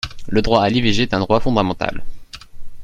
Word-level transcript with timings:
Le 0.29 0.41
droit 0.41 0.63
à 0.63 0.69
l’IVG 0.69 1.03
est 1.03 1.13
un 1.13 1.19
droit 1.19 1.39
fondamental. 1.39 2.03